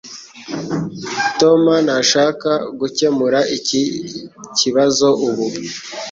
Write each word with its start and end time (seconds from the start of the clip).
Tom 1.39 1.61
ntashaka 1.85 2.51
gukemura 2.79 3.39
iki 3.57 3.81
kibazo 4.57 5.07
ubu 5.27 5.45